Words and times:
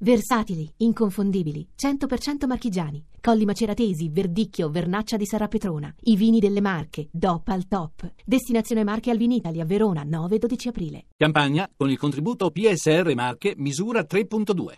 Versatili, 0.00 0.72
inconfondibili, 0.76 1.66
100% 1.76 2.46
marchigiani. 2.46 3.04
Colli 3.20 3.44
Maceratesi, 3.44 4.08
Verdicchio, 4.10 4.70
Vernaccia 4.70 5.16
di 5.16 5.26
Sarapetrona. 5.26 5.92
I 6.02 6.14
vini 6.14 6.38
delle 6.38 6.60
Marche, 6.60 7.08
DOP 7.10 7.48
al 7.48 7.66
top. 7.66 8.08
Destinazione 8.24 8.84
Marche 8.84 9.10
al 9.10 9.16
Vinitalia, 9.16 9.64
Verona, 9.64 10.04
9-12 10.04 10.68
aprile. 10.68 11.06
Campagna 11.16 11.68
con 11.76 11.90
il 11.90 11.98
contributo 11.98 12.50
PSR 12.50 13.12
Marche 13.14 13.54
misura 13.56 14.02
3.2. 14.02 14.76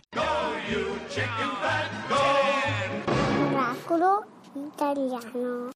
Oracolo 3.53 4.25
italiano. 4.55 5.69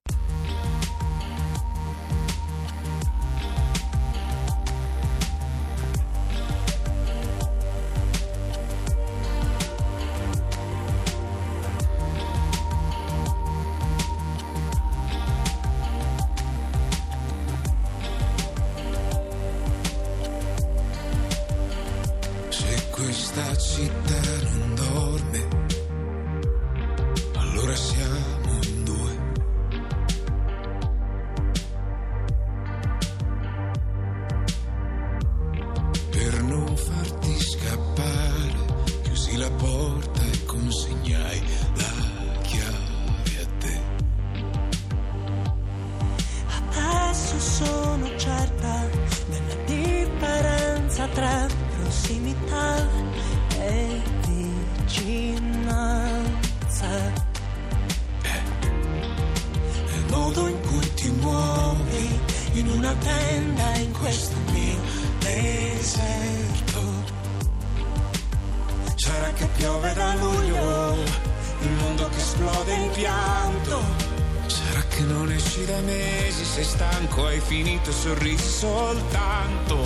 Sei 76.56 76.64
stanco, 76.64 77.26
hai 77.26 77.42
finito, 77.42 77.92
sorrisi 77.92 78.48
soltanto. 78.48 79.82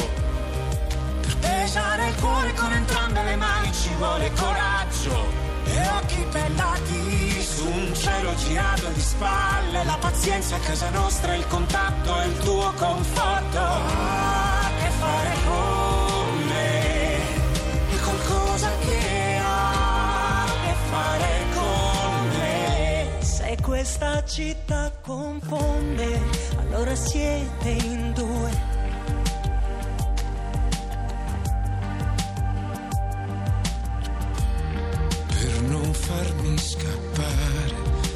Per 1.22 1.38
pesare 1.38 2.10
il 2.10 2.16
cuore 2.22 2.54
con 2.54 2.72
entrambe 2.72 3.24
le 3.24 3.36
mani 3.38 3.74
ci 3.74 3.90
vuole 3.98 4.32
coraggio. 4.34 5.48
E 5.66 5.88
occhi 5.88 6.28
bellati 6.32 7.42
su 7.42 7.66
un 7.66 7.92
cielo 7.96 8.36
girato 8.36 8.88
di 8.90 9.02
spalle. 9.02 9.84
La 9.84 9.98
pazienza 10.00 10.58
a 10.58 10.60
casa 10.60 10.92
nostra, 10.92 11.34
il 11.34 11.48
contatto 11.48 12.22
e 12.22 12.28
il 12.28 12.38
tuo 12.38 12.72
conforto. 12.76 13.60
Ah, 13.60 14.70
che 14.80 14.90
fare 15.00 15.34
con 15.46 15.79
questa 23.80 24.22
città 24.26 24.92
confonde, 25.02 26.20
allora 26.58 26.94
siete 26.96 27.70
in 27.70 28.12
due. 28.14 28.52
Per 35.28 35.62
non 35.62 35.94
farmi 35.94 36.58
scappare, 36.58 37.74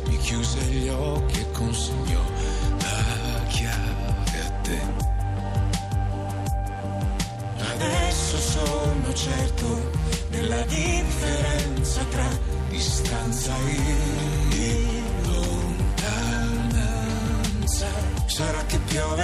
mi 0.08 0.18
chiuse 0.18 0.60
gli 0.64 0.90
occhi 0.90 1.40
e 1.40 1.52
consegnò 1.52 2.24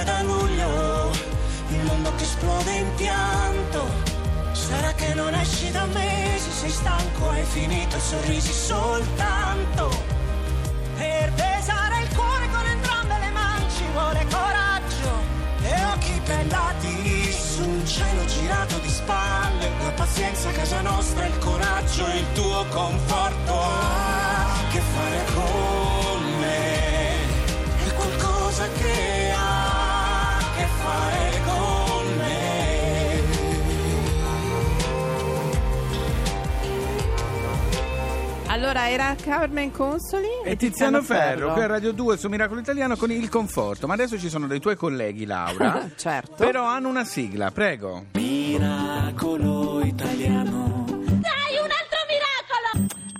piove 0.00 0.04
da 0.04 0.22
luglio, 0.22 1.10
il 1.68 1.84
mondo 1.84 2.14
che 2.16 2.22
esplode 2.22 2.72
in 2.72 2.94
pianto. 2.94 3.88
Sarà 4.52 4.92
che 4.92 5.14
non 5.14 5.34
esci 5.34 5.70
da 5.70 5.84
mesi, 5.86 6.50
sei 6.50 6.70
stanco, 6.70 7.28
hai 7.30 7.44
finito 7.44 7.96
i 7.96 8.00
sorrisi 8.00 8.52
soltanto. 8.52 9.88
Per 10.96 11.32
pesare 11.32 12.02
il 12.02 12.14
cuore 12.14 12.48
con 12.50 12.66
entrambe 12.66 13.18
le 13.18 13.30
mani 13.30 13.70
ci 13.70 13.84
vuole 13.92 14.26
coraggio. 14.30 15.38
E 15.62 15.84
occhi 15.84 16.20
bellati 16.24 17.32
su 17.32 17.62
un 17.62 17.86
cielo 17.86 18.24
girato 18.26 18.78
di 18.78 18.88
spalle. 18.88 19.70
La 19.82 19.92
pazienza 19.92 20.48
a 20.48 20.52
casa 20.52 20.80
nostra, 20.80 21.26
il 21.26 21.38
coraggio 21.38 22.06
e 22.06 22.18
il 22.18 22.26
tuo 22.34 22.64
conforto. 22.68 23.60
Ah, 23.60 24.46
che 24.70 24.80
fare 24.80 25.24
con 25.34 25.79
Allora 38.60 38.90
era 38.90 39.14
Carmen 39.14 39.70
Consoli 39.72 40.26
E 40.44 40.54
Tiziano 40.54 41.00
Ferro, 41.00 41.54
qui 41.54 41.62
a 41.62 41.66
Radio 41.66 41.92
2 41.92 42.18
su 42.18 42.28
Miracolo 42.28 42.60
Italiano 42.60 42.94
con 42.94 43.10
il 43.10 43.30
conforto. 43.30 43.86
Ma 43.86 43.94
adesso 43.94 44.18
ci 44.18 44.28
sono 44.28 44.46
dei 44.46 44.60
tuoi 44.60 44.76
colleghi, 44.76 45.24
Laura. 45.24 45.88
certo. 45.96 46.34
Però 46.44 46.64
hanno 46.66 46.90
una 46.90 47.04
sigla, 47.04 47.50
prego. 47.52 48.04
Miracolo 48.12 49.80
italiano. 49.82 50.84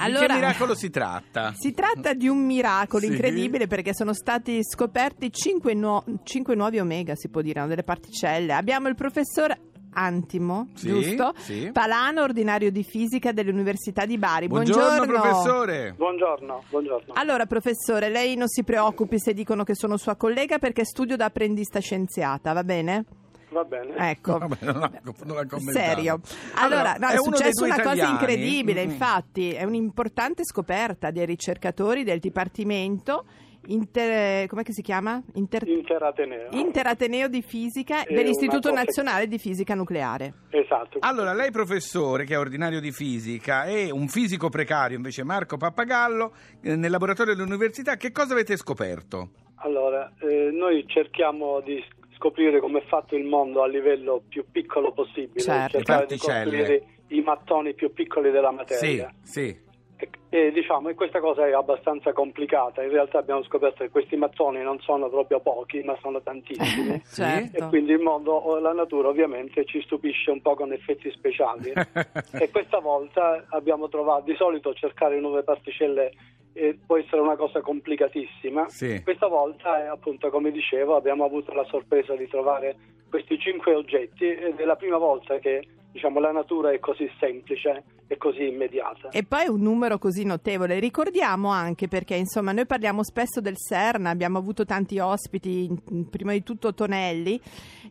Di 0.00 0.06
Allora, 0.06 0.26
che 0.26 0.32
miracolo 0.34 0.74
si 0.74 0.90
tratta? 0.90 1.54
si 1.58 1.72
tratta 1.72 2.12
di 2.12 2.28
un 2.28 2.44
miracolo 2.44 3.04
Sì. 3.04 3.12
incredibile 3.12 3.66
perché 3.66 3.94
sono 3.94 4.12
stati 4.12 4.60
scoperti 4.62 5.32
cinque, 5.32 5.72
nuo- 5.72 6.04
cinque 6.22 6.54
nuovi 6.54 6.78
omega, 6.78 7.14
si 7.14 7.28
può 7.28 7.40
dire, 7.40 7.60
no? 7.60 7.66
delle 7.66 7.82
particelle. 7.82 8.52
Abbiamo 8.52 8.88
il 8.88 8.94
professor 8.94 9.54
Antimo, 9.92 10.68
Sì, 10.74 10.88
giusto? 10.88 11.32
sì. 11.36 11.70
Palano, 11.72 12.22
ordinario 12.22 12.70
di 12.70 12.82
fisica 12.84 13.32
dell'Università 13.32 14.06
di 14.06 14.18
Bari. 14.18 14.46
Buongiorno, 14.46 15.04
professore. 15.06 15.94
Buongiorno, 15.96 16.62
buongiorno. 16.70 17.12
Allora, 17.14 17.46
professore, 17.46 18.08
lei 18.08 18.36
non 18.36 18.48
si 18.48 18.62
preoccupi 18.62 19.18
se 19.18 19.34
dicono 19.34 19.64
che 19.64 19.74
sono 19.74 19.96
sua 19.96 20.14
collega 20.16 20.58
perché 20.58 20.84
studio 20.84 21.16
da 21.16 21.26
apprendista 21.26 21.80
scienziata, 21.80 22.52
va 22.52 22.62
bene? 22.64 23.04
Va 23.50 23.64
bene. 23.64 23.96
Ecco. 24.10 24.38
Vabbè, 24.38 24.58
non 24.60 24.78
la, 24.78 24.90
non 25.24 25.36
la. 25.50 25.72
Serio. 25.72 26.20
Allora, 26.54 26.94
no, 27.00 27.08
è, 27.08 27.14
dei 27.14 27.22
successa 27.24 27.64
una 27.64 27.74
cosa 27.76 27.92
italiani. 27.94 28.12
incredibile, 28.12 28.86
Mm. 28.86 28.90
infatti, 28.90 29.50
è 29.52 29.64
un'importante 29.64 30.44
scoperta 30.44 31.10
dei 31.10 31.26
ricercatori 31.26 32.04
del 32.04 32.20
Dipartimento 32.20 33.24
Inter... 33.66 34.46
com'è 34.46 34.62
che 34.62 34.72
si 34.72 34.82
chiama? 34.82 35.22
Inter... 35.34 35.66
Interateneo. 35.68 36.48
Interateneo 36.52 37.28
di 37.28 37.42
Fisica 37.42 38.04
È 38.04 38.14
dell'Istituto 38.14 38.72
Nazionale 38.72 39.26
di 39.26 39.38
Fisica 39.38 39.74
Nucleare. 39.74 40.32
Esatto. 40.50 40.98
Allora, 41.00 41.32
lei 41.32 41.50
professore, 41.50 42.24
che 42.24 42.34
è 42.34 42.38
ordinario 42.38 42.80
di 42.80 42.92
fisica, 42.92 43.64
e 43.64 43.90
un 43.90 44.08
fisico 44.08 44.48
precario, 44.48 44.96
invece 44.96 45.24
Marco 45.24 45.56
Pappagallo, 45.56 46.32
eh, 46.62 46.76
nel 46.76 46.90
laboratorio 46.90 47.34
dell'università, 47.34 47.96
che 47.96 48.12
cosa 48.12 48.32
avete 48.32 48.56
scoperto? 48.56 49.30
Allora, 49.56 50.10
eh, 50.20 50.50
noi 50.52 50.84
cerchiamo 50.86 51.60
di 51.60 51.82
scoprire 52.16 52.60
come 52.60 52.80
è 52.80 52.86
fatto 52.86 53.16
il 53.16 53.24
mondo 53.24 53.62
a 53.62 53.66
livello 53.66 54.22
più 54.28 54.44
piccolo 54.50 54.92
possibile, 54.92 55.40
Certo. 55.40 55.78
cercare 55.78 56.06
di 56.06 56.18
costruire 56.18 56.84
i 57.08 57.20
mattoni 57.20 57.74
più 57.74 57.92
piccoli 57.92 58.30
della 58.30 58.50
materia. 58.52 59.12
Sì, 59.22 59.30
sì. 59.30 59.68
E, 60.30 60.46
e, 60.46 60.52
diciamo, 60.52 60.88
e 60.88 60.94
questa 60.94 61.20
cosa 61.20 61.46
è 61.46 61.52
abbastanza 61.52 62.12
complicata. 62.12 62.82
In 62.82 62.90
realtà 62.90 63.18
abbiamo 63.18 63.42
scoperto 63.42 63.84
che 63.84 63.90
questi 63.90 64.16
mattoni 64.16 64.62
non 64.62 64.78
sono 64.80 65.08
proprio 65.08 65.40
pochi, 65.40 65.82
ma 65.82 65.96
sono 66.00 66.22
tantissimi. 66.22 67.02
E 67.10 67.12
certo. 67.12 67.68
quindi 67.68 67.92
il 67.92 67.98
mondo, 67.98 68.58
la 68.60 68.72
natura 68.72 69.08
ovviamente 69.08 69.64
ci 69.64 69.82
stupisce 69.82 70.30
un 70.30 70.40
po' 70.40 70.54
con 70.54 70.72
effetti 70.72 71.10
speciali. 71.10 71.72
e 72.32 72.50
questa 72.50 72.78
volta 72.78 73.44
abbiamo 73.50 73.88
trovato, 73.88 74.24
di 74.24 74.34
solito 74.36 74.72
cercare 74.72 75.18
nuove 75.18 75.42
particelle 75.42 76.12
eh, 76.52 76.78
può 76.84 76.96
essere 76.96 77.20
una 77.20 77.36
cosa 77.36 77.60
complicatissima. 77.60 78.68
Sì. 78.68 79.02
Questa 79.02 79.26
volta, 79.26 79.82
eh, 79.82 79.86
appunto, 79.86 80.30
come 80.30 80.50
dicevo, 80.50 80.96
abbiamo 80.96 81.24
avuto 81.24 81.52
la 81.52 81.64
sorpresa 81.64 82.14
di 82.14 82.28
trovare 82.28 82.76
questi 83.08 83.38
cinque 83.38 83.74
oggetti 83.74 84.26
ed 84.26 84.58
è 84.58 84.64
la 84.64 84.76
prima 84.76 84.96
volta 84.96 85.38
che 85.38 85.66
diciamo, 85.90 86.20
la 86.20 86.32
natura 86.32 86.70
è 86.70 86.78
così 86.78 87.10
semplice 87.18 87.70
e 87.70 87.82
così 88.20 88.46
immediata. 88.46 89.08
E 89.08 89.24
poi 89.24 89.48
un 89.48 89.62
numero 89.62 89.98
così 89.98 90.24
notevole. 90.24 90.78
Ricordiamo 90.78 91.48
anche 91.48 91.88
perché, 91.88 92.14
insomma, 92.14 92.52
noi 92.52 92.66
parliamo 92.66 93.02
spesso 93.02 93.40
del 93.40 93.56
CERN, 93.56 94.04
abbiamo 94.04 94.36
avuto 94.36 94.66
tanti 94.66 94.98
ospiti, 94.98 95.68
prima 96.08 96.32
di 96.32 96.42
tutto 96.42 96.74
Tonelli, 96.74 97.40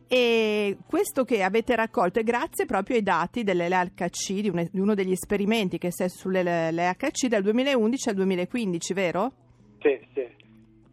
e 0.06 0.78
questo 0.86 1.24
che 1.24 1.42
avete 1.42 1.74
raccolto 1.74 2.20
è 2.20 2.22
grazie 2.22 2.64
proprio 2.64 2.96
ai 2.96 3.02
dati 3.02 3.42
dell'LHC, 3.42 4.32
di, 4.34 4.48
un- 4.48 4.68
di 4.70 4.78
uno 4.78 4.94
degli 4.94 5.12
esperimenti 5.12 5.78
che 5.78 5.90
si 5.90 6.04
è 6.04 6.08
sull'LHC 6.08 7.26
dal 7.26 7.42
2011 7.42 8.08
al 8.08 8.14
2015, 8.14 8.94
vero? 8.94 9.32
Sì, 9.80 9.98
sì. 10.14 10.38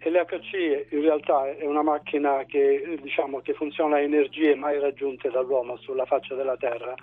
L'HC 0.09 0.93
in 0.93 1.01
realtà 1.01 1.47
è 1.55 1.65
una 1.65 1.83
macchina 1.83 2.43
che, 2.47 2.97
diciamo, 3.01 3.41
che 3.41 3.53
funziona 3.53 3.97
a 3.97 4.01
energie 4.01 4.55
mai 4.55 4.79
raggiunte 4.79 5.29
dall'uomo 5.29 5.77
sulla 5.77 6.05
faccia 6.05 6.33
della 6.33 6.55
Terra 6.55 6.95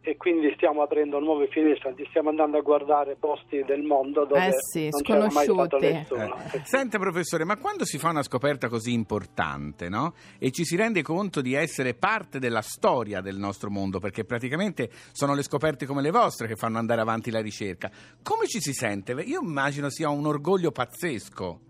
e 0.00 0.16
quindi 0.16 0.52
stiamo 0.54 0.82
aprendo 0.82 1.18
nuove 1.18 1.48
finestre, 1.48 1.94
stiamo 2.08 2.30
andando 2.30 2.56
a 2.58 2.60
guardare 2.60 3.16
posti 3.18 3.62
del 3.64 3.82
mondo 3.82 4.24
dove 4.24 4.46
Eh 4.46 4.52
sì, 4.52 4.88
non 4.88 5.02
c'era 5.02 5.30
mai 5.30 5.44
stato 5.44 5.78
nessuno. 5.78 6.36
Eh, 6.52 6.62
Senta 6.64 6.98
professore, 6.98 7.44
ma 7.44 7.56
quando 7.56 7.84
si 7.84 7.98
fa 7.98 8.10
una 8.10 8.22
scoperta 8.22 8.68
così 8.68 8.92
importante, 8.92 9.88
no? 9.88 10.14
E 10.38 10.50
ci 10.50 10.64
si 10.64 10.76
rende 10.76 11.02
conto 11.02 11.40
di 11.40 11.54
essere 11.54 11.94
parte 11.94 12.38
della 12.38 12.62
storia 12.62 13.20
del 13.20 13.36
nostro 13.36 13.70
mondo, 13.70 13.98
perché 13.98 14.24
praticamente 14.24 14.90
sono 15.12 15.34
le 15.34 15.42
scoperte 15.42 15.84
come 15.84 16.00
le 16.02 16.10
vostre 16.10 16.46
che 16.46 16.56
fanno 16.56 16.78
andare 16.78 17.00
avanti 17.00 17.30
la 17.30 17.40
ricerca. 17.40 17.90
Come 18.22 18.46
ci 18.46 18.60
si 18.60 18.72
sente? 18.72 19.12
Io 19.12 19.40
immagino 19.42 19.90
sia 19.90 20.08
un 20.08 20.26
orgoglio 20.26 20.70
pazzesco. 20.70 21.60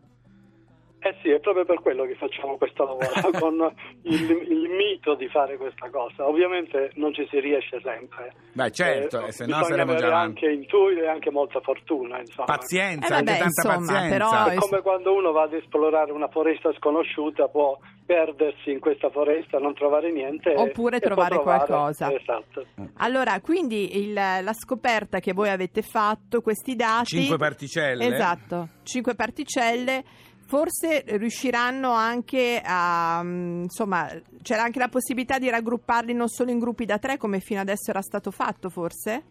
Eh 1.09 1.15
sì, 1.23 1.31
è 1.31 1.39
proprio 1.41 1.65
per 1.65 1.81
quello 1.81 2.05
che 2.05 2.15
facciamo 2.17 2.57
questo 2.59 2.85
lavoro, 2.85 3.09
con 3.41 3.75
il, 4.03 4.31
il 4.31 4.69
mito 4.69 5.15
di 5.15 5.29
fare 5.29 5.57
questa 5.57 5.89
cosa. 5.91 6.27
Ovviamente 6.29 6.91
non 6.97 7.15
ci 7.15 7.27
si 7.31 7.41
riesce 7.41 7.81
sempre. 7.83 8.33
Beh, 8.53 8.71
certo, 8.73 9.25
eh, 9.27 9.33
se 9.33 9.47
no 9.47 9.59
bisogna 9.59 9.65
saremmo 9.65 9.93
già 9.93 9.99
avere 10.07 10.13
avanti. 10.15 10.45
anche 10.45 10.55
intuito 10.57 11.01
e 11.03 11.09
anche 11.09 11.31
molta 11.31 11.61
fortuna, 11.61 12.19
insomma. 12.19 12.47
Pazienza, 12.47 13.15
Eh, 13.15 13.19
anche 13.19 13.33
vabbè, 13.33 13.39
tanta 13.39 13.45
insomma, 13.45 13.75
pazienza. 13.95 14.09
però- 14.09 14.47
È 14.49 14.55
come 14.57 14.81
quando 14.83 15.15
uno 15.15 15.33
va 15.33 15.43
ad 15.45 15.53
esplorare 15.55 16.13
una 16.13 16.29
foresta 16.29 16.73
sconosciuta, 16.75 17.49
può 17.49 17.79
perdersi 18.05 18.71
in 18.71 18.81
questa 18.81 19.11
foresta, 19.11 19.59
non 19.59 19.75
trovare 19.75 20.11
niente. 20.11 20.53
Oppure 20.57 20.97
e 20.97 21.01
trovare 21.01 21.35
trovare- 21.37 21.65
qualcosa. 21.67 22.13
Esatto. 22.13 22.65
Allora, 22.99 23.39
quindi 23.41 23.99
il- 23.99 24.13
la 24.15 24.53
scoperta 24.53 25.21
che 25.21 25.33
voi 25.33 25.51
avete 25.51 25.83
fatto, 25.83 26.41
questi 26.41 26.75
dati... 26.75 27.17
Cinque 27.19 27.37
particelle. 27.37 28.07
Esatto, 28.07 28.69
5 28.83 29.15
particelle. 29.15 30.03
Forse 30.49 31.05
riusciranno 31.07 31.93
anche 31.93 32.63
a, 32.65 33.21
mm, 33.23 33.63
insomma, 33.65 34.11
c'era 34.41 34.63
anche 34.63 34.79
la 34.79 34.89
possibilità 34.89 35.39
di 35.39 35.51
raggrupparli 35.51 36.15
non 36.15 36.29
solo 36.29 36.51
in 36.51 36.59
gruppi 36.59 36.87
da 36.87 36.97
tre 36.99 37.19
come 37.19 37.39
fino 37.41 37.61
adesso 37.61 37.91
era 37.91 38.01
stato 38.01 38.31
fatto, 38.31 38.71
forse? 38.71 39.25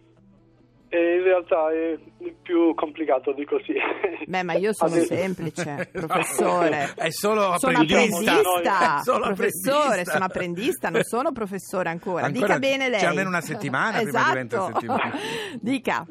E 0.89 1.15
in 1.17 1.23
realtà 1.23 1.71
è 1.73 1.97
più 2.39 2.75
complicato 2.75 3.33
di 3.33 3.45
così. 3.45 3.73
Beh, 4.27 4.43
ma 4.43 4.53
io 4.53 4.73
sono 4.73 4.91
Adesso- 4.93 5.15
semplice, 5.15 5.89
professore. 5.91 6.93
È 6.95 7.09
solo 7.09 7.55
Sono 7.57 7.79
apprendista. 7.79 8.31
apprendista, 8.33 8.99
È 8.99 9.03
solo 9.03 9.25
professore, 9.25 9.79
apprendista. 9.81 10.11
sono 10.11 10.25
apprendista, 10.25 10.89
non 10.89 11.03
sono 11.03 11.31
professore 11.31 11.89
ancora. 11.89 12.25
Ancora 12.25 12.45
Dica 12.45 12.59
bene 12.59 12.89
lei. 12.89 12.99
c'è 12.99 13.07
almeno 13.07 13.29
una 13.29 13.41
settimana 13.41 13.97
prima 14.01 14.23
diventa 14.27 14.55
esatto. 14.57 14.71
settimana. 14.73 15.13
Dica. 15.59 16.05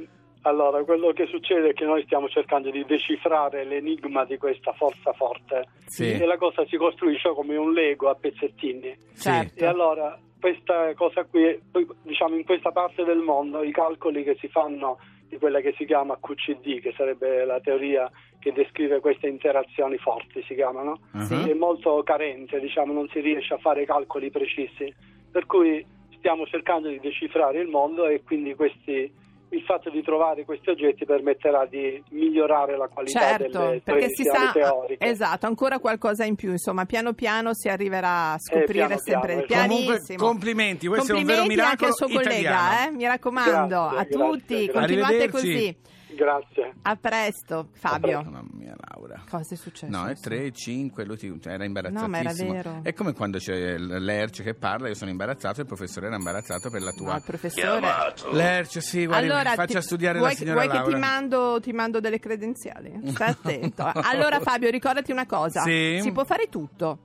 Allora, 0.46 0.84
quello 0.84 1.12
che 1.12 1.26
succede 1.26 1.70
è 1.70 1.72
che 1.72 1.84
noi 1.84 2.04
stiamo 2.04 2.28
cercando 2.28 2.70
di 2.70 2.84
decifrare 2.84 3.64
l'enigma 3.64 4.24
di 4.24 4.36
questa 4.38 4.72
forza 4.74 5.12
forte 5.12 5.64
Sì. 5.86 6.12
e 6.12 6.24
la 6.24 6.36
cosa 6.36 6.64
si 6.66 6.76
costruisce 6.76 7.32
come 7.34 7.56
un 7.56 7.72
Lego 7.72 8.08
a 8.08 8.14
pezzettini. 8.14 8.94
Sì. 9.12 9.22
Certo. 9.28 9.64
E 9.64 9.66
allora 9.66 10.16
questa 10.38 10.94
cosa 10.94 11.24
qui, 11.24 11.58
poi, 11.70 11.84
diciamo 12.02 12.36
in 12.36 12.44
questa 12.44 12.70
parte 12.70 13.02
del 13.02 13.18
mondo, 13.18 13.64
i 13.64 13.72
calcoli 13.72 14.22
che 14.22 14.36
si 14.38 14.46
fanno 14.46 14.98
di 15.28 15.36
quella 15.38 15.58
che 15.60 15.74
si 15.76 15.84
chiama 15.84 16.16
QCD, 16.20 16.80
che 16.80 16.94
sarebbe 16.96 17.44
la 17.44 17.58
teoria 17.58 18.08
che 18.38 18.52
descrive 18.52 19.00
queste 19.00 19.26
interazioni 19.26 19.96
forti, 19.98 20.44
si 20.46 20.54
chiamano, 20.54 21.00
Uh-huh. 21.12 21.48
è 21.50 21.54
molto 21.54 22.00
carente, 22.04 22.60
diciamo, 22.60 22.92
non 22.92 23.08
si 23.08 23.18
riesce 23.18 23.54
a 23.54 23.58
fare 23.58 23.84
calcoli 23.84 24.30
precisi. 24.30 24.94
Per 25.32 25.46
cui 25.46 25.84
stiamo 26.18 26.46
cercando 26.46 26.86
di 26.88 27.00
decifrare 27.00 27.58
il 27.60 27.66
mondo 27.68 28.06
e 28.06 28.22
quindi 28.22 28.54
questi, 28.54 29.12
il 29.50 29.62
fatto 29.62 29.90
di 29.90 30.02
trovare 30.02 30.44
questi 30.44 30.70
oggetti 30.70 31.04
permetterà 31.04 31.66
di 31.66 32.02
migliorare 32.10 32.76
la 32.76 32.88
qualità 32.88 33.20
Certo, 33.20 33.58
delle 33.66 33.80
perché 33.84 34.08
si 34.08 34.24
sa, 34.24 34.50
teoriche. 34.52 35.04
esatto, 35.04 35.46
ancora 35.46 35.78
qualcosa 35.78 36.24
in 36.24 36.34
più, 36.34 36.50
insomma, 36.50 36.84
piano 36.84 37.12
piano 37.12 37.54
si 37.54 37.68
arriverà 37.68 38.32
a 38.32 38.38
scoprire 38.38 38.86
piano 38.86 38.98
sempre 38.98 39.42
piano, 39.44 39.66
pianissimo. 39.66 39.86
Comunque, 39.96 40.26
complimenti, 40.26 40.86
questo 40.88 41.12
è 41.12 41.16
un 41.16 41.24
vero 41.24 41.38
Complimenti 41.42 41.70
anche 41.70 41.84
miracolo 41.84 41.88
al 41.88 41.94
suo 41.94 42.06
collega, 42.06 42.50
italiano. 42.50 42.88
eh, 42.88 42.96
mi 42.96 43.06
raccomando, 43.06 43.66
Grazie, 43.68 43.98
a 43.98 44.04
grazie, 44.04 44.16
tutti, 44.16 44.54
grazie. 44.66 44.72
continuate 44.72 45.28
così. 45.30 45.76
Grazie. 46.16 46.72
A 46.82 46.96
presto, 46.96 47.68
Fabio. 47.72 48.22
Mamma 48.22 48.42
mia, 48.52 48.74
Laura. 48.88 49.22
Cosa 49.28 49.54
è 49.54 49.56
successo? 49.56 49.94
No, 49.94 50.06
è 50.06 50.16
3, 50.16 50.50
5, 50.50 51.04
lui 51.04 51.16
ti- 51.18 51.38
era 51.44 51.64
imbarazzatissimo. 51.64 52.16
No, 52.16 52.22
ma 52.22 52.30
era 52.30 52.32
vero. 52.72 52.80
È 52.82 52.92
come 52.94 53.12
quando 53.12 53.36
c'è 53.38 53.76
l'Erce 53.76 54.42
che 54.42 54.54
parla, 54.54 54.88
io 54.88 54.94
sono 54.94 55.10
imbarazzato 55.10 55.58
e 55.58 55.62
il 55.62 55.66
professore 55.68 56.06
era 56.06 56.16
imbarazzato 56.16 56.70
per 56.70 56.80
la 56.82 56.92
tua... 56.92 57.10
No, 57.12 57.16
il 57.16 57.22
professore. 57.24 57.86
L'Erce, 58.32 58.80
sì, 58.80 59.04
guardi, 59.06 59.28
Allora, 59.28 59.52
faccia 59.52 59.80
ti- 59.80 59.84
studiare 59.84 60.18
vuoi, 60.18 60.30
la 60.30 60.36
signora 60.36 60.60
vuoi 60.60 60.68
che 60.70 60.76
Laura. 60.78 60.94
ti 60.94 61.00
mando, 61.00 61.60
ti 61.60 61.72
mando 61.72 62.00
delle 62.00 62.18
credenziali? 62.18 62.98
Stai 63.06 63.28
attento. 63.30 63.84
Allora, 63.94 64.40
Fabio, 64.40 64.70
ricordati 64.70 65.12
una 65.12 65.26
cosa: 65.26 65.60
Sì? 65.62 65.98
si 66.00 66.12
può 66.12 66.24
fare 66.24 66.48
tutto. 66.48 66.98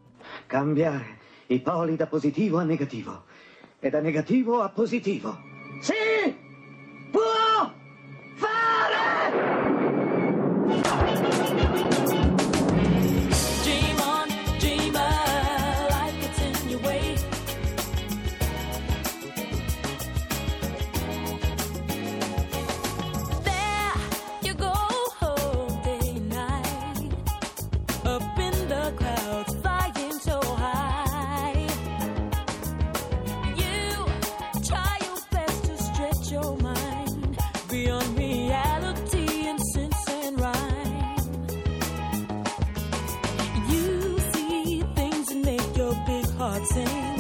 Cambiare 0.48 1.18
i 1.48 1.60
poli 1.60 1.96
da 1.98 2.08
positivo 2.08 2.60
a 2.60 2.64
negativo 2.64 3.24
e 3.80 3.90
da 3.90 4.00
negativo 4.00 4.62
a 4.62 4.70
positivo. 4.70 5.38
Sì! 5.82 6.41
dancing. 46.62 47.11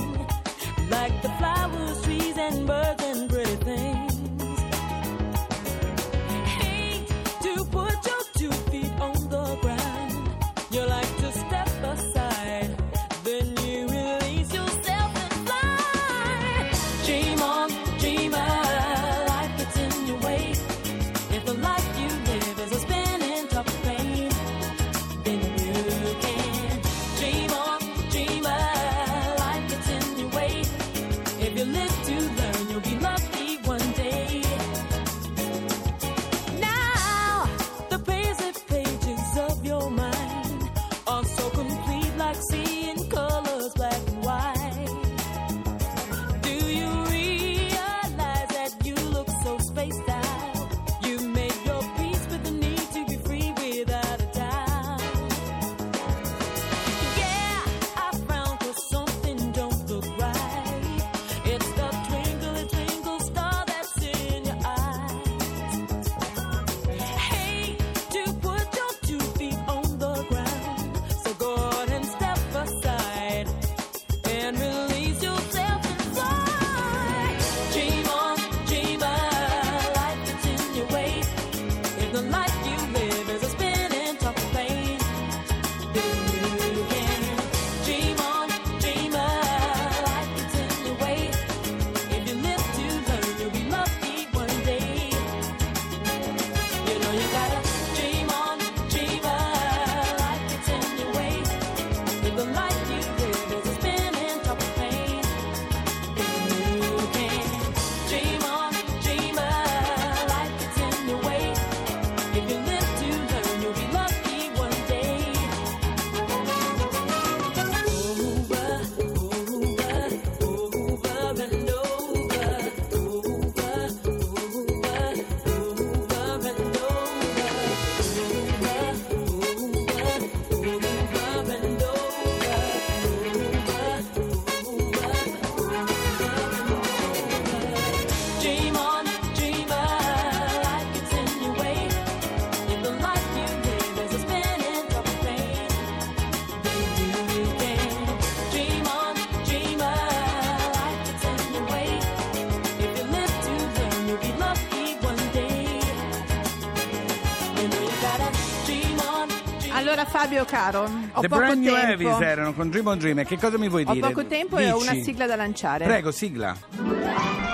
Allora 159.91 160.05
Fabio 160.07 160.45
caro, 160.45 160.83
ho 160.83 161.19
The 161.19 161.27
poco 161.27 161.41
Brand 161.41 161.61
New 161.61 161.73
tempo. 161.75 161.91
Heavies 162.03 162.21
erano 162.21 162.53
con 162.53 162.69
Dream 162.69 162.87
on 162.87 162.97
Dream. 162.97 163.19
E 163.19 163.25
che 163.25 163.37
cosa 163.37 163.57
mi 163.57 163.67
vuoi 163.67 163.83
Ho 163.85 163.91
dire? 163.91 164.07
poco 164.07 164.25
tempo 164.25 164.57
e 164.57 164.71
ho 164.71 164.77
Dici. 164.79 164.89
una 164.89 165.03
sigla 165.03 165.25
da 165.25 165.35
lanciare. 165.35 165.83
Prego, 165.83 166.11
sigla. 166.13 166.55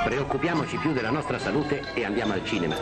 Preoccupiamoci 0.03 0.77
più 0.77 0.94
della 0.94 1.10
nostra 1.10 1.39
salute 1.39 1.82
e 1.96 2.06
andiamo 2.06 2.34
al 2.34 2.46
cinema. 2.46 2.75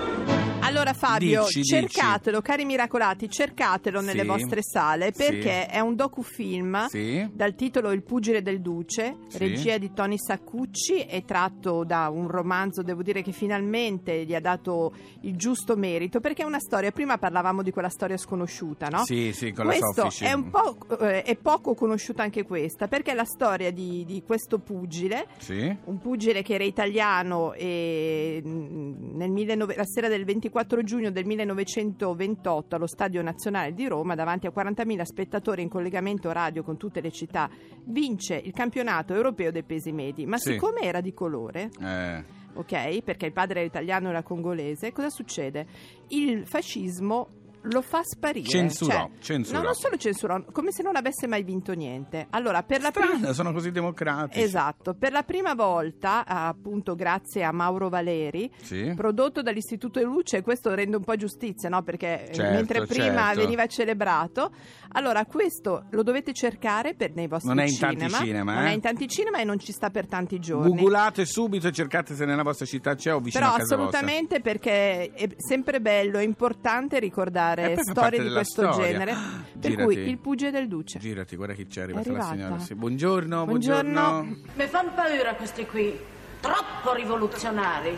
Allora 0.66 0.94
Fabio, 0.94 1.44
Dici, 1.44 1.64
cercatelo, 1.64 2.42
cari 2.42 2.66
miracolati, 2.66 3.30
cercatelo 3.30 4.02
nelle 4.02 4.22
Sì. 4.22 4.28
vostre 4.28 4.60
sale 4.64 5.12
Sì. 5.14 5.24
perché 5.24 5.68
è 5.68 5.80
un 5.80 5.96
docufilm 5.96 6.88
Sì. 6.88 7.28
dal 7.32 7.54
titolo 7.56 7.92
Il 7.92 8.02
pugile 8.04 8.42
del 8.42 8.62
duce, 8.62 9.16
Sì. 9.28 9.38
regia 9.38 9.78
di 9.78 9.94
Tony 9.94 10.18
Saccucci, 10.18 11.02
è 11.02 11.24
tratto 11.24 11.84
da 11.84 12.10
un 12.10 12.28
romanzo, 12.28 12.82
devo 12.82 13.04
dire 13.04 13.22
che 13.22 13.32
finalmente 13.32 14.26
gli 14.26 14.34
ha 14.34 14.40
dato 14.40 14.94
il 15.22 15.36
giusto 15.36 15.76
merito 15.76 16.20
perché 16.20 16.42
è 16.42 16.46
una 16.46 16.60
storia, 16.60 16.92
prima 16.92 17.18
parlavamo 17.18 17.62
di 17.62 17.72
quella 17.72 17.90
storia 17.90 18.18
sconosciuta, 18.18 18.88
no? 18.88 19.04
Sì, 19.06 19.32
sì, 19.34 19.52
con 19.52 19.66
la 19.66 19.72
Questo 19.76 20.02
soffice. 20.10 20.26
è 20.26 20.34
un 20.34 20.50
po' 20.50 20.78
eh, 21.00 21.22
è 21.24 21.36
poco 21.36 21.76
conosciuta 21.76 22.24
anche 22.24 22.44
questa 22.44 22.88
perché 22.88 23.12
è 23.12 23.16
la 23.16 23.26
storia 23.26 23.72
di, 23.72 24.04
di 24.06 24.24
questo 24.26 24.58
pugile 24.60 25.28
Sì. 25.38 25.76
un 25.86 26.00
pugile 26.00 26.42
che 26.42 26.56
era 26.56 26.64
italiano 26.64 27.54
e 27.54 28.42
mm, 28.46 29.16
nel 29.18 29.32
19 29.32 29.76
la 29.76 29.86
sera 29.86 30.08
del 30.08 30.24
24 30.26 30.54
giugno 30.84 31.12
del 31.12 31.26
1928 31.26 32.76
allo 32.76 32.88
Stadio 32.88 33.22
Nazionale 33.22 33.74
di 33.74 33.88
Roma 33.88 34.16
davanti 34.16 34.48
a 34.48 34.54
40.000 34.56 35.02
spettatori 35.02 35.62
in 35.62 35.68
collegamento 35.70 36.32
radio 36.32 36.64
con 36.64 36.78
tutte 36.78 37.02
le 37.02 37.12
città 37.12 37.50
vince 37.84 38.36
il 38.36 38.54
campionato 38.54 39.14
europeo 39.14 39.52
dei 39.52 39.64
pesi 39.64 39.92
medi 39.92 40.26
ma 40.26 40.38
Sì. 40.38 40.54
siccome 40.54 40.82
era 40.82 41.02
di 41.02 41.14
colore 41.14 41.70
Eh, 41.82 42.24
ok 42.54 43.02
perché 43.04 43.26
il 43.26 43.34
padre 43.34 43.60
era 43.60 43.68
italiano 43.68 44.08
e 44.08 44.12
era 44.12 44.24
congolese 44.24 44.92
cosa 44.94 45.10
succede? 45.10 45.66
il 46.10 46.46
fascismo 46.48 47.28
lo 47.72 47.82
fa 47.82 48.02
sparire 48.04 48.48
Censurò, 48.48 48.94
cioè, 48.94 49.10
censurò. 49.20 49.58
no, 49.60 49.64
non 49.66 49.74
solo 49.76 49.98
censurò 49.98 50.44
come 50.52 50.72
se 50.72 50.84
non 50.84 50.96
avesse 50.96 51.28
mai 51.28 51.44
vinto 51.44 51.74
niente 51.74 52.28
allora 52.32 52.64
per 52.64 52.82
la 52.82 52.92
prima 52.92 53.16
strano, 53.16 53.34
sono 53.34 53.52
così 53.54 53.72
democratici. 53.72 54.42
Esatto, 54.42 54.94
per 54.94 55.12
la 55.12 55.24
prima 55.24 55.54
volta, 55.54 56.26
appunto 56.26 56.96
grazie 56.96 57.44
a 57.44 57.52
Mauro 57.52 57.90
Valeri, 57.90 58.52
Sì. 58.62 58.94
prodotto 58.96 59.42
dall'Istituto 59.42 60.00
di 60.00 60.06
Luce, 60.06 60.42
questo 60.42 60.74
rende 60.74 60.98
un 60.98 61.04
po' 61.04 61.16
giustizia, 61.16 61.70
no? 61.70 61.82
Perché 61.84 62.30
eh, 62.30 62.34
Certo, 62.34 62.54
mentre 62.54 62.86
prima 62.86 63.26
certo. 63.28 63.40
veniva 63.42 63.66
celebrato, 63.68 64.52
allora 64.94 65.26
questo 65.26 65.86
lo 65.92 66.04
dovete 66.04 66.34
cercare 66.34 66.94
per, 66.96 67.14
nei 67.14 67.28
vostri 67.28 67.50
Non 67.50 67.60
è 67.60 67.64
in 67.68 67.70
cinema. 67.74 67.96
tanti 68.10 68.26
cinema, 68.26 68.54
non 68.54 68.66
eh? 68.66 68.70
è 68.70 68.74
in 68.74 68.82
tanti 68.82 69.08
cinema 69.08 69.40
e 69.40 69.44
non 69.44 69.60
ci 69.60 69.72
sta 69.72 69.90
per 69.90 70.08
tanti 70.08 70.40
giorni. 70.40 70.76
Googlate 70.76 71.26
subito 71.26 71.68
e 71.68 71.72
cercate 71.72 72.16
se 72.16 72.26
nella 72.26 72.44
vostra 72.44 72.66
città 72.66 72.96
c'è 72.96 73.14
o 73.14 73.20
vicino 73.20 73.44
Però 73.44 73.56
a 73.56 73.60
casa 73.60 73.74
assolutamente 73.76 74.40
perché 74.42 75.12
è 75.12 75.30
sempre 75.38 75.80
bello, 75.82 76.18
è 76.20 76.24
importante 76.24 77.00
ricordare 77.00 77.55
parte 77.64 77.82
storie 77.84 78.22
di 78.24 78.32
questo 78.32 78.72
storia. 78.72 78.92
genere. 78.92 79.14
Per 79.60 79.70
Girati. 79.72 79.84
cui 79.84 79.98
il 80.10 80.18
Pugile 80.18 80.52
del 80.52 80.68
Duce. 80.68 81.00
Girati, 81.00 81.36
guarda 81.36 81.54
chi 81.54 81.66
c'è, 81.68 81.80
È 81.80 81.84
arrivata 81.84 82.12
la 82.12 82.18
arrivata. 82.18 82.36
signora. 82.36 82.60
Sì. 82.60 82.76
Buongiorno, 82.76 83.46
Buongiorno. 83.46 83.92
buongiorno. 83.92 84.38
Mi 84.54 84.68
fanno 84.68 84.92
paura 84.94 85.36
questi 85.36 85.66
qui, 85.66 85.98
troppo 86.40 86.94
rivoluzionari. 86.94 87.98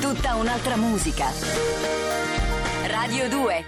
Tutta 0.00 0.34
un'altra 0.34 0.76
musica. 0.76 1.26
Radio 2.86 3.28
2 3.28 3.64